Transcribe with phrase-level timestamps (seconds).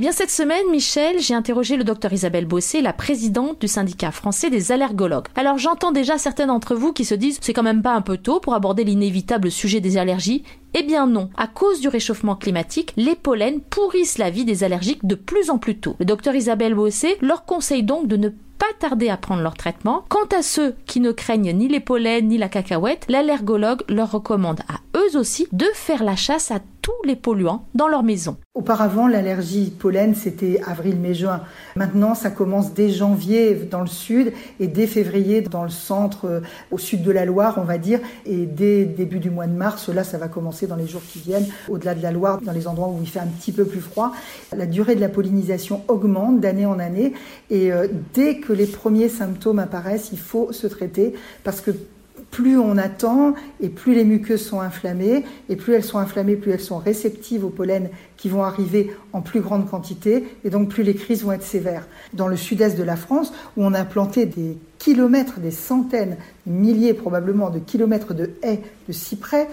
[0.00, 4.12] Eh bien, cette semaine, Michel, j'ai interrogé le docteur Isabelle Bossé, la présidente du syndicat
[4.12, 5.26] français des allergologues.
[5.36, 8.16] Alors, j'entends déjà certains d'entre vous qui se disent c'est quand même pas un peu
[8.16, 10.42] tôt pour aborder l'inévitable sujet des allergies.
[10.72, 15.04] Eh bien non, à cause du réchauffement climatique, les pollens pourrissent la vie des allergiques
[15.04, 15.96] de plus en plus tôt.
[15.98, 20.04] Le docteur Isabelle Bossé leur conseille donc de ne pas tarder à prendre leur traitement.
[20.08, 24.60] Quant à ceux qui ne craignent ni les pollens ni la cacahuète, l'allergologue leur recommande
[24.60, 28.36] à eux aussi de faire la chasse à tous les polluants dans leur maison.
[28.54, 31.42] Auparavant, l'allergie pollen, c'était avril, mai, juin.
[31.76, 36.40] Maintenant, ça commence dès janvier dans le sud et dès février dans le centre, euh,
[36.70, 38.00] au sud de la Loire, on va dire.
[38.26, 41.20] Et dès début du mois de mars, là, ça va commencer dans les jours qui
[41.20, 43.80] viennent, au-delà de la Loire, dans les endroits où il fait un petit peu plus
[43.80, 44.12] froid.
[44.56, 47.12] La durée de la pollinisation augmente d'année en année.
[47.50, 51.70] Et euh, dès que les premiers symptômes apparaissent, il faut se traiter parce que
[52.30, 56.52] plus on attend et plus les muqueuses sont inflammées, et plus elles sont inflammées, plus
[56.52, 60.82] elles sont réceptives aux pollen qui vont arriver en plus grande quantité, et donc plus
[60.82, 61.86] les crises vont être sévères.
[62.12, 66.52] Dans le sud-est de la France, où on a planté des kilomètres, des centaines, des
[66.52, 69.48] milliers probablement de kilomètres de haies de cyprès,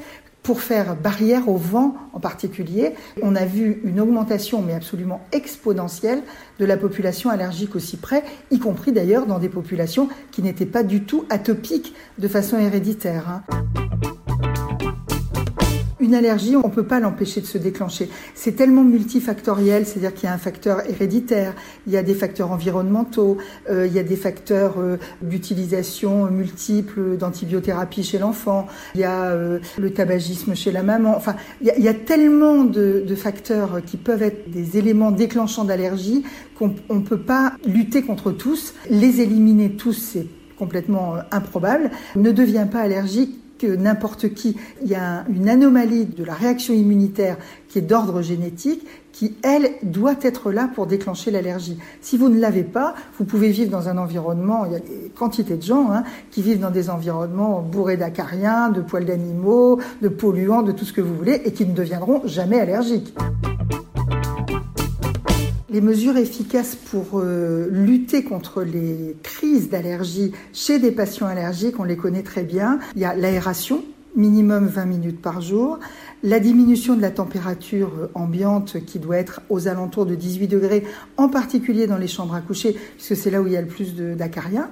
[0.48, 2.94] pour faire barrière au vent en particulier.
[3.22, 6.22] On a vu une augmentation, mais absolument exponentielle,
[6.58, 10.84] de la population allergique au cyprès, y compris d'ailleurs dans des populations qui n'étaient pas
[10.84, 13.42] du tout atopiques de façon héréditaire.
[16.08, 18.08] Une allergie, on ne peut pas l'empêcher de se déclencher.
[18.34, 21.54] C'est tellement multifactoriel, c'est-à-dire qu'il y a un facteur héréditaire,
[21.86, 27.18] il y a des facteurs environnementaux, euh, il y a des facteurs euh, d'utilisation multiple
[27.18, 31.14] d'antibiothérapie chez l'enfant, il y a euh, le tabagisme chez la maman.
[31.17, 36.23] Enfin, il y a, tellement de, de, facteurs qui peuvent être des éléments déclenchants d'allergie
[36.58, 38.76] qu'on ne peut pas lutter contre tous.
[38.90, 41.92] Les éliminer tous, c'est complètement improbable.
[42.16, 44.58] Ne devient pas allergique que n'importe qui.
[44.82, 47.38] Il y a une anomalie de la réaction immunitaire
[47.70, 51.80] qui est d'ordre génétique, qui, elle, doit être là pour déclencher l'allergie.
[52.02, 55.12] Si vous ne l'avez pas, vous pouvez vivre dans un environnement, il y a des
[55.16, 60.08] quantités de gens hein, qui vivent dans des environnements bourrés d'acariens, de poils d'animaux, de
[60.08, 63.16] polluants, de tout ce que vous voulez, et qui ne deviendront jamais allergiques.
[65.77, 71.83] Les mesures efficaces pour euh, lutter contre les crises d'allergie chez des patients allergiques, on
[71.83, 72.80] les connaît très bien.
[72.95, 73.83] Il y a l'aération,
[74.16, 75.77] minimum 20 minutes par jour,
[76.23, 80.83] la diminution de la température euh, ambiante qui doit être aux alentours de 18 degrés,
[81.17, 83.67] en particulier dans les chambres à coucher, puisque c'est là où il y a le
[83.67, 84.70] plus d'acariens,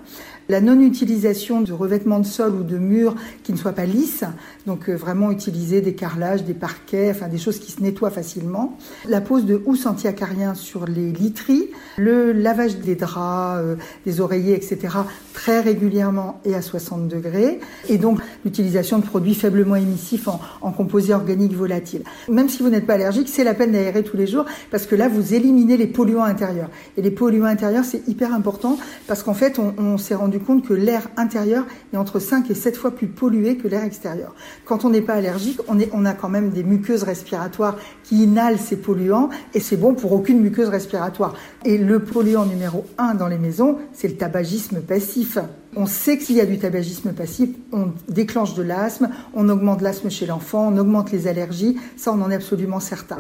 [0.50, 4.24] la non-utilisation de revêtements de sol ou de murs qui ne soient pas lisses,
[4.66, 8.78] donc euh, vraiment utiliser des carrelages, des parquets, enfin des choses qui se nettoient facilement.
[9.08, 13.76] La pose de housse anti-acariens sur les literies, le lavage des draps, euh,
[14.06, 14.96] des oreillers, etc.
[15.34, 17.60] très régulièrement et à 60 degrés.
[17.90, 22.04] Et donc l'utilisation de produits faiblement émissifs en composés organiques volatiles.
[22.30, 24.96] Même si vous n'êtes pas allergique, c'est la peine d'aérer tous les jours parce que
[24.96, 26.70] là vous éliminez les polluants intérieurs.
[26.98, 30.74] Et les polluants intérieurs, c'est hyper important parce qu'en fait on, s'est rendu compte que
[30.74, 34.36] l'air intérieur est entre 5 et 7 fois plus pollué que l'air extérieur.
[34.66, 38.58] Quand on n'est pas allergique, on, on a quand même des muqueuses respiratoires qui inhalent
[38.58, 41.34] ces polluants et c'est bon pour aucune muqueuse respiratoire.
[41.64, 45.38] Et le polluant numéro 1 dans les maisons, c'est le tabagisme passif.
[45.78, 49.82] On sait que s'il y a du tabagisme passif, on déclenche de l'asthme, on augmente
[49.82, 53.18] l'asthme chez l'enfant, on augmente les allergies, ça on en est absolument certain.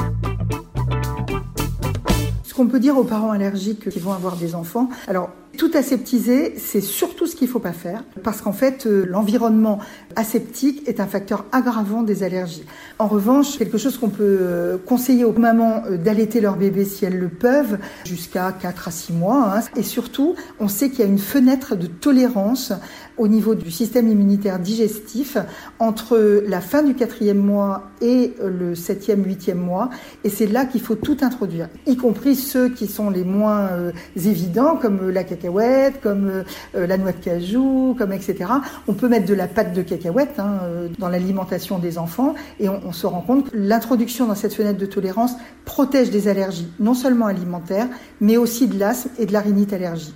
[2.56, 6.82] Qu'on peut dire aux parents allergiques qui vont avoir des enfants, alors tout aseptiser, c'est
[6.82, 9.80] surtout ce qu'il ne faut pas faire, parce qu'en fait, euh, l'environnement
[10.16, 12.66] aseptique est un facteur aggravant des allergies.
[13.00, 17.06] En revanche, quelque chose qu'on peut euh, conseiller aux mamans euh, d'allaiter leur bébé si
[17.06, 19.58] elles le peuvent, jusqu'à 4 à 6 mois.
[19.58, 19.62] Hein.
[19.76, 22.74] Et surtout, on sait qu'il y a une fenêtre de tolérance
[23.18, 25.38] au niveau du système immunitaire digestif
[25.80, 29.90] entre la fin du quatrième mois et le septième, huitième mois.
[30.26, 33.70] Et c'est là qu'il faut tout introduire, y compris ceux qui sont les moins
[34.16, 36.44] évidents, comme la cacahuète comme euh,
[36.76, 38.46] euh, la noix de cajou, comme etc.
[38.88, 42.70] On peut mettre de la pâte de cacahuète hein, euh, dans l'alimentation des enfants et
[42.70, 45.34] on, on se rend compte que l'introduction dans cette fenêtre de tolérance
[45.66, 47.88] protège des allergies, non seulement alimentaires,
[48.22, 50.16] mais aussi de l'asthme et de la rhinite allergique.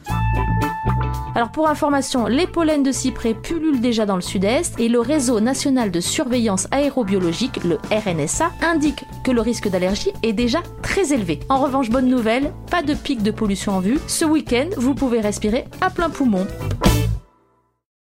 [1.40, 5.40] Alors pour information, les pollens de cyprès pullulent déjà dans le sud-est et le réseau
[5.40, 11.40] national de surveillance aérobiologique, le RNSA, indique que le risque d'allergie est déjà très élevé.
[11.48, 14.00] En revanche, bonne nouvelle, pas de pic de pollution en vue.
[14.06, 16.46] Ce week-end, vous pouvez respirer à plein poumon.